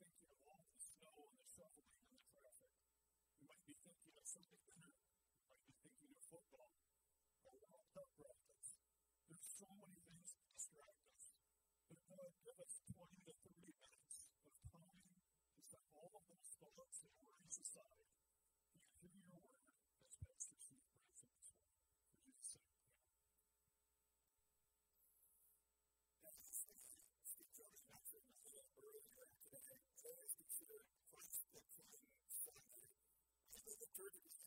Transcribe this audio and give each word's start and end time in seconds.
thinking 0.00 0.30
of 0.34 0.42
all 0.48 0.64
the 0.66 0.80
snow 0.80 1.14
and 1.28 1.36
the 1.38 1.48
shoveling 1.50 1.94
and 2.02 2.14
the 2.14 2.24
traffic. 2.34 2.74
You 3.38 3.46
might 3.46 3.62
be 3.66 3.76
thinking 3.84 4.14
of 4.18 4.26
something 4.26 4.62
better. 4.66 4.90
You 4.90 5.52
might 5.54 5.66
be 5.68 5.76
thinking 5.82 6.10
of 6.10 6.20
football 6.26 6.72
or 7.46 7.54
World 7.62 7.88
Cup 7.94 8.08
practice. 8.16 8.78
There's 9.28 9.48
so 9.60 9.70
many 9.78 10.00
things 10.06 10.34
to 10.38 10.42
distract 10.50 11.04
us. 11.14 11.34
But 11.86 12.00
God 12.08 12.30
give 12.42 12.58
us 12.58 12.80
20 12.90 13.22
to 13.28 13.32
30 13.44 13.74
minutes 13.76 14.30
of 14.42 14.54
time 14.70 15.14
to 15.54 15.60
set 15.62 15.84
all 15.94 16.10
of 16.16 16.24
those 16.30 16.50
thoughts 16.58 17.04
and 17.04 17.14
worries 17.22 17.58
aside 17.60 18.13
further 33.96 34.43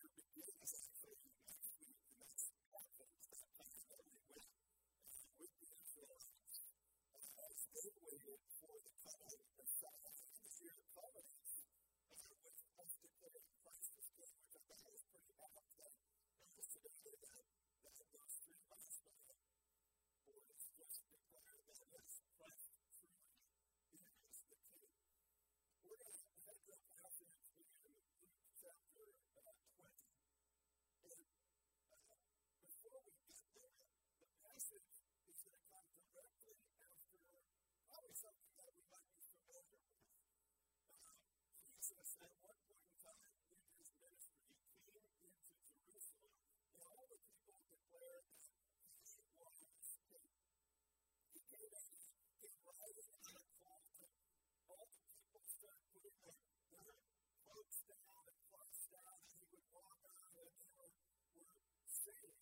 thing. 62.15 62.37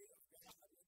of 0.00 0.08
God. 0.32 0.87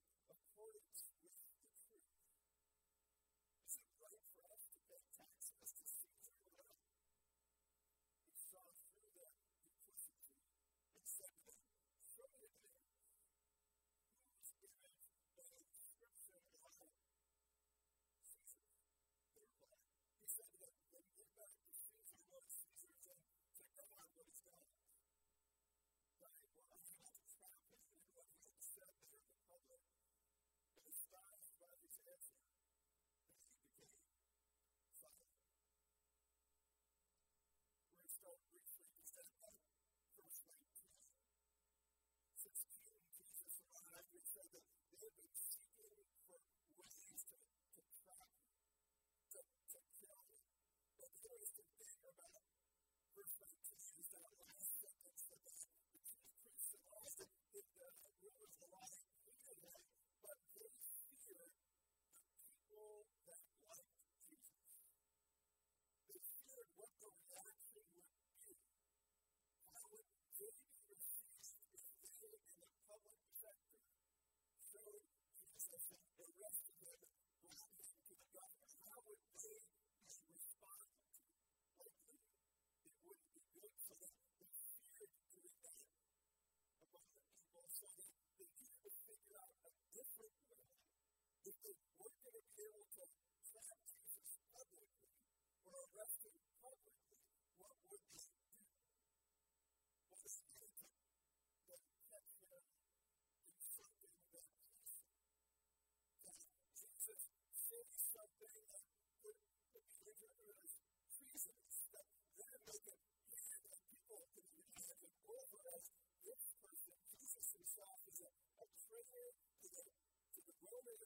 saying 108.40 108.64
that 108.72 108.80
the, 109.20 109.36
the 109.76 109.80
behavior 109.84 110.32
is 110.64 110.72
treasonous, 111.12 111.76
that 111.92 112.08
they're 112.40 112.64
making 112.64 112.96
hand 113.28 113.68
and 113.68 113.84
people 113.92 114.16
in 114.32 114.48
the 114.48 114.64
religion 114.64 115.12
over 115.28 115.60
as 115.76 115.84
this 116.24 116.56
person, 116.56 116.96
Jesus 117.20 117.52
himself, 117.52 118.00
is 118.08 118.24
a, 118.24 118.32
a 118.32 118.66
traitor 118.80 119.36
to 119.60 119.68
the, 119.68 119.84
to 120.32 120.40
the 120.40 120.54
Roman 120.72 120.96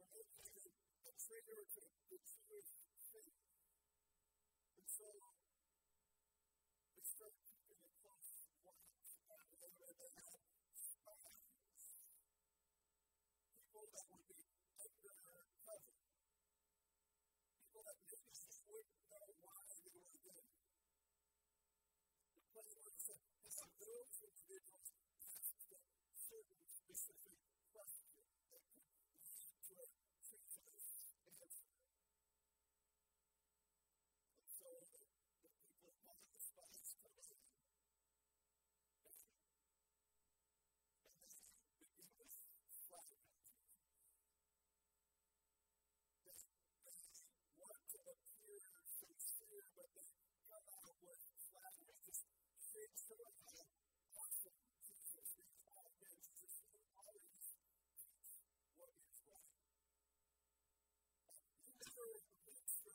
Or 0.00 0.24
a 1.04 1.12
traitor 1.20 1.60
to 1.68 1.80
the 1.84 1.92
Jewish 2.08 2.83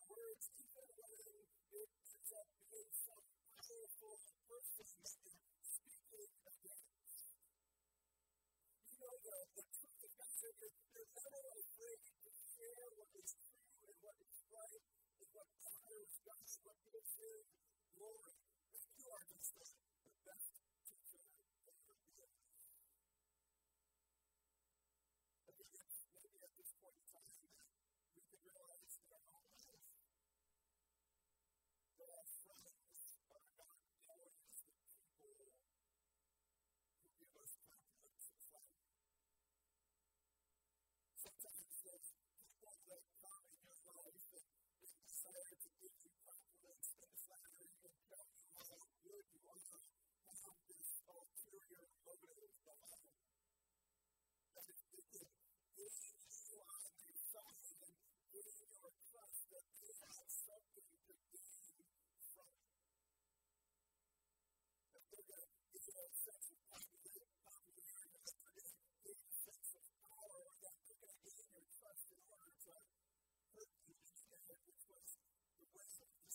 words, 0.10 0.50
even 0.56 0.88
when 0.96 1.16
it 1.74 1.90
is 2.72 2.96
a 3.08 3.20
powerful 3.60 4.16
purpose 4.48 5.49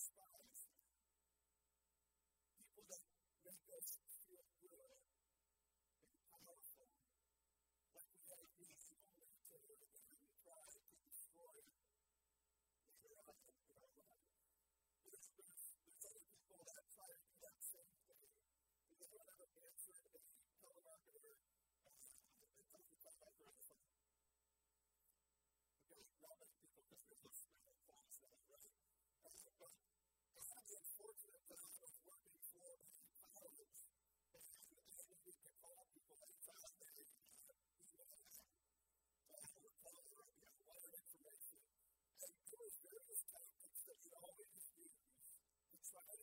spy 0.05 0.44
What 46.05 46.21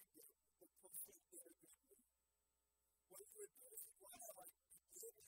he 3.18 3.26
would 3.34 3.50
do 3.58 3.66
is 3.74 3.82
he 3.82 3.94
would 3.98 4.14
have 4.14 4.36
like 4.38 4.54
daily 4.94 5.26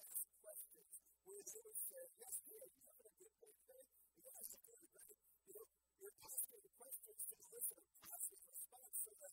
ask 0.00 0.24
questions 0.40 0.96
where 1.28 1.42
they 1.44 1.60
would 1.60 1.76
Yes, 2.16 2.36
dear, 2.48 2.64
you 2.64 2.80
having 2.88 3.04
a 3.04 3.14
good 3.20 3.34
day? 3.68 3.84
Yes, 4.24 4.48
I'm 4.56 4.64
right? 4.96 5.16
You 5.44 5.52
know, 5.60 5.68
you're 6.00 6.16
asking 6.24 6.64
questions 6.80 7.20
to 7.28 7.34
elicit 7.36 7.76
a 7.76 7.86
positive 8.00 8.44
response 8.48 8.96
so 9.04 9.12
that 9.20 9.32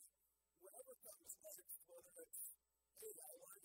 whatever 0.59 0.93
comes 0.99 1.31
next, 1.39 1.79
whether 1.87 2.13
it's, 2.19 2.39
Hey, 2.99 3.15
I 3.15 3.31
want. 3.39 3.58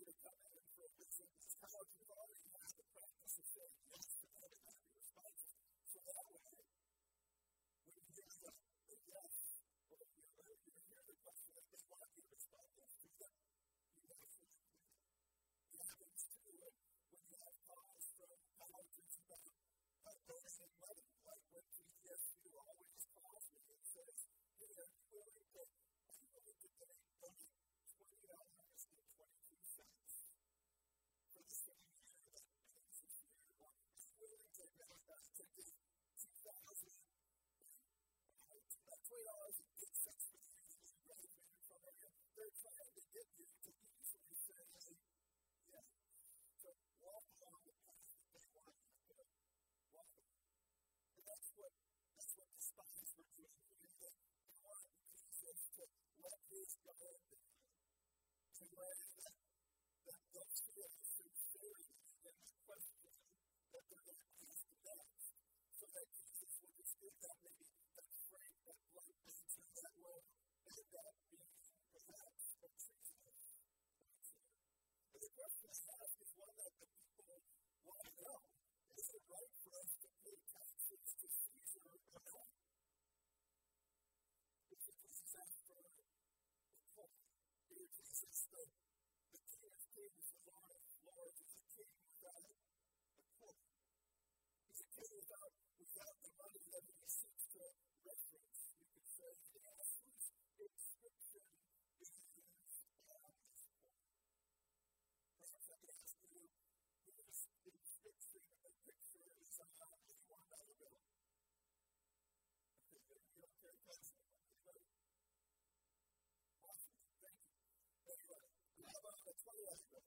husband. 119.74 120.06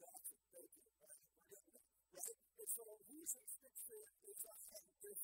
God 0.00 0.16
can 0.24 0.40
take 0.48 0.72
it, 0.80 0.88
right? 1.04 1.20
Forgiveness, 1.44 1.84
right? 2.16 2.36
And 2.56 2.68
so, 2.72 2.84
who's 3.04 3.32
in 3.36 3.44
is 4.32 4.40
a 4.48 4.54
hate 4.72 4.88
this. 5.04 5.20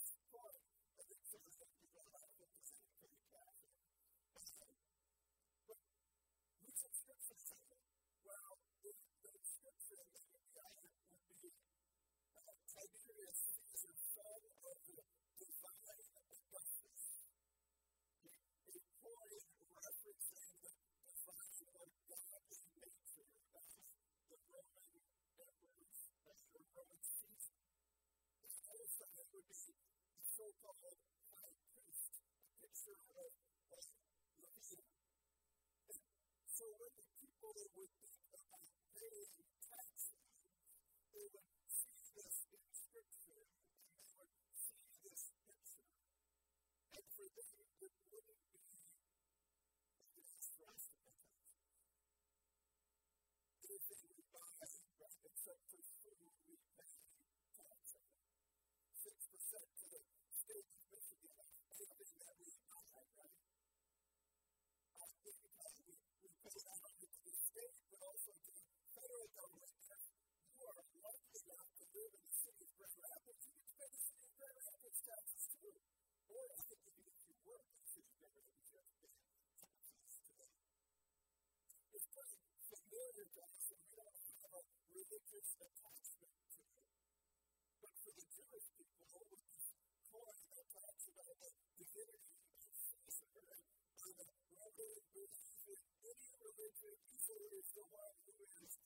also 28.85 29.09
that 29.17 29.25
would 29.33 29.49
be 29.49 29.57
the 29.65 29.73
so-called 30.29 30.77
high 31.41 31.57
priest, 31.73 32.21
a 32.21 32.69
picture 32.69 33.01
of, 33.17 33.33
of 33.73 33.85
Levian. 34.37 34.85
So 36.53 36.65
when 36.77 36.93
the 36.93 37.09
people 37.17 37.49
would 37.57 37.73
think 37.73 37.97
uh, 38.05 38.37
about 38.37 38.69
paying 38.93 39.33
taxes, 39.65 40.13
they 41.17 41.25
would 41.33 41.49
Or 76.35 76.51
you 76.51 77.39
work, 77.47 77.63
just 77.79 78.11
today. 78.11 79.15
It's 81.95 82.11
familiar 82.75 83.23
we 83.23 83.87
don't 83.95 84.19
have 84.43 84.51
a 84.51 84.63
religious 84.91 85.49
attachment 85.63 86.35
to 86.51 86.67
it. 86.75 86.91
But 87.79 87.95
for 88.03 88.13
the 88.19 88.27
Jewish 88.35 88.67
people, 88.75 89.07
what 89.15 89.31
was 89.31 89.47
Torah 90.11 90.35
the 90.59 90.67
talks 90.75 91.07
of 91.07 91.23
the 91.23 91.51
divinity 91.79 92.35
of 92.51 92.67
Caesar 92.83 93.31
and 93.47 94.15
the 94.19 94.27
regular 94.59 95.01
belief 95.15 95.31
in 95.71 95.79
any 96.03 96.35
religion, 96.43 96.99
Caesar 97.15 97.39
is 97.55 97.69
the 97.79 97.87
one 97.95 98.15
who 98.27 98.35
is 98.43 98.84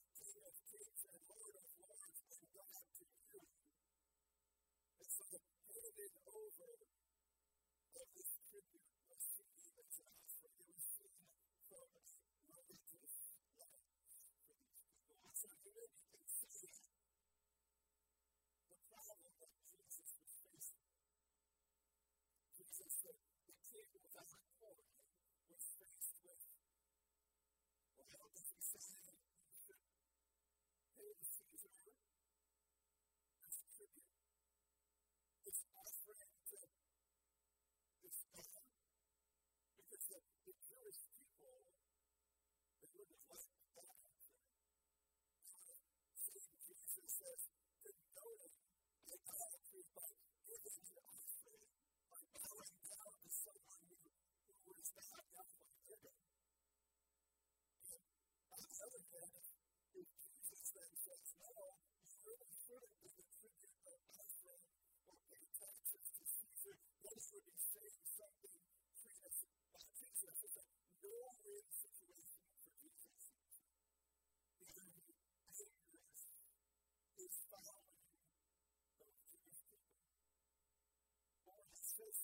That's 24.15 24.35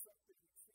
something 0.06 0.75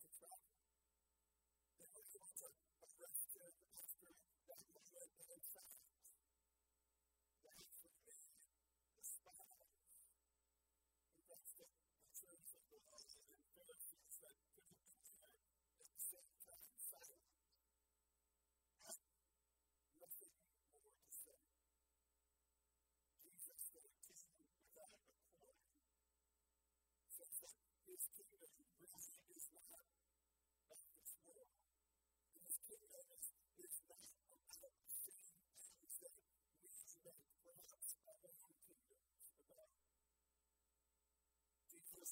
to 0.00 0.06
try 0.18 0.41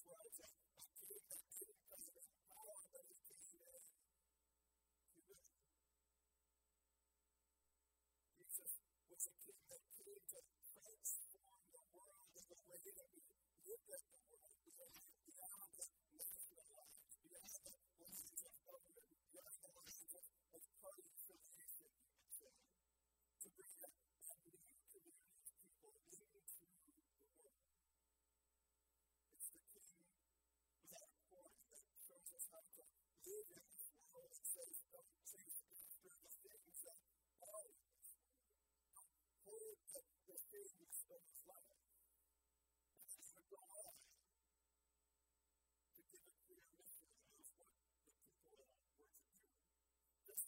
words 0.06 0.59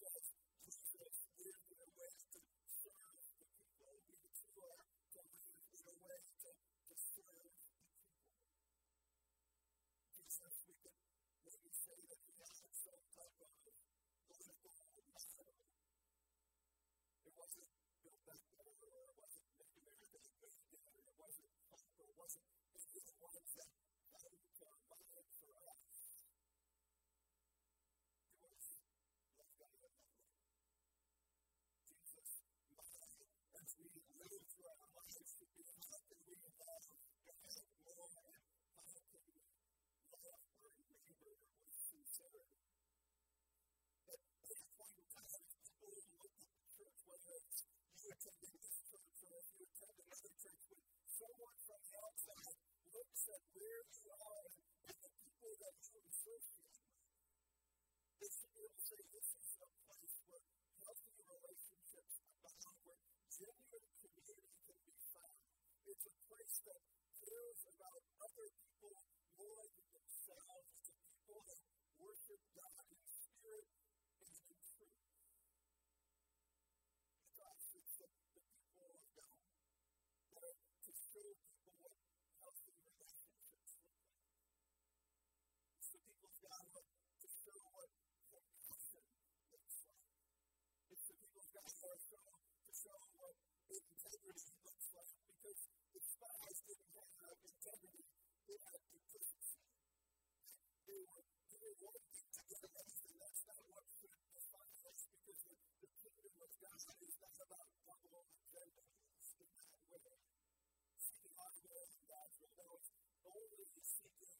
says 0.05 0.42
we 33.91 34.03
live 34.23 34.47
for 34.55 34.71
our 34.71 34.91
lives 34.95 35.31
to 35.39 35.45
be 35.53 35.63
not 35.67 36.03
and 36.07 36.21
we 36.23 36.35
love 36.39 36.55
God 36.63 36.83
more, 37.83 38.07
how 38.15 38.31
can 39.11 39.23
we 39.27 39.39
love 40.23 40.43
our 40.47 40.71
neighbor 40.71 41.19
with 41.23 41.41
sincerity? 41.75 42.63
At 44.07 44.21
that 44.23 44.63
point 44.79 44.95
in 44.99 45.07
time, 45.19 45.43
people 45.67 45.91
will 45.91 46.07
look 46.23 46.35
at 46.39 46.53
the 46.55 46.67
church, 46.79 46.99
whether 47.11 47.35
it's 47.43 47.61
you 48.03 48.09
attending 48.13 48.55
this 48.55 48.79
church 48.87 49.19
or 49.27 49.35
if 49.43 49.49
you 49.59 49.67
attend 49.67 49.97
another 49.99 50.33
church, 50.39 50.65
when 50.71 50.83
someone 51.11 51.59
from 51.67 51.81
the 51.83 51.99
outside 52.03 52.57
looks 52.93 53.23
at 53.35 53.43
where 53.57 53.83
you 53.83 54.11
are 54.15 54.47
and 54.87 54.97
the 55.03 55.11
people 55.27 55.53
that 55.59 55.77
you 55.91 55.99
associate 56.07 56.72
church 66.53 66.69
that 66.69 66.85
cares 67.17 67.61
about 67.65 68.01
other 68.21 68.49
people 68.53 68.93
more 69.41 69.65
than 69.73 69.89
themselves. 69.97 70.69
The 70.85 70.93
people 71.01 71.41
that 71.49 71.65
worship 71.97 72.41
God 72.53 72.85
always 113.51 113.71
seeking 113.83 114.35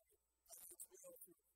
God's 0.47 0.87
will 1.03 1.19
through 1.27 1.52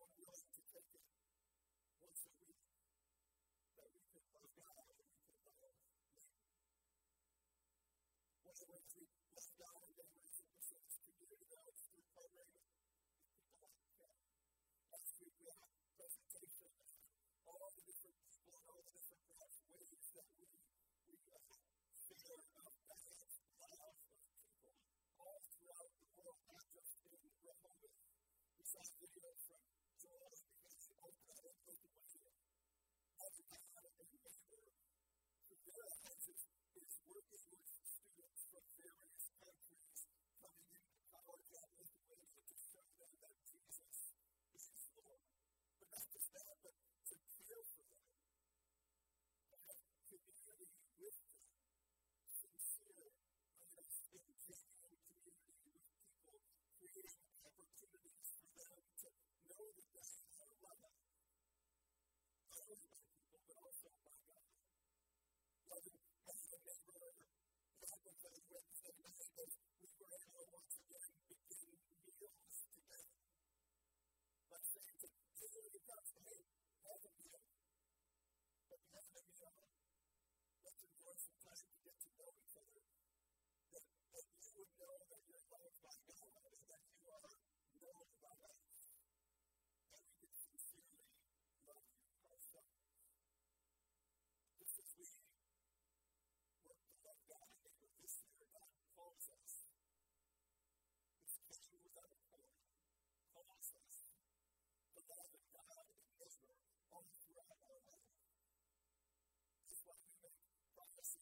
really 0.00 0.47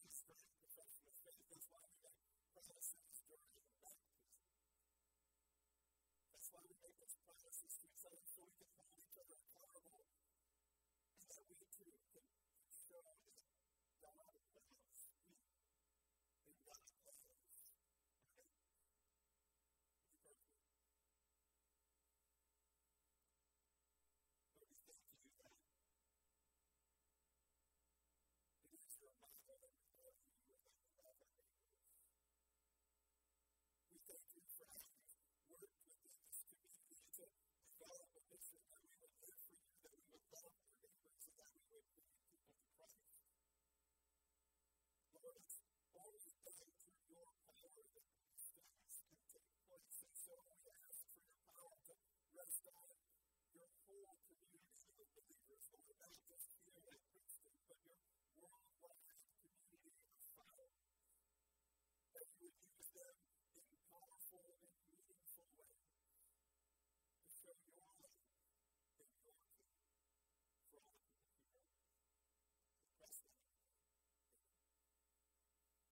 He's 0.02 0.20
faithful, 0.28 0.60
faithful, 0.76 1.12
faith 1.24 1.48
is 1.56 1.64
why 1.72 1.80
we 1.88 1.96
make 2.04 2.20
promises 2.36 2.92
during 3.28 3.75
them 62.98 63.25